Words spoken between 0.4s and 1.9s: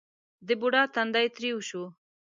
د بوډا تندی ترېو شو: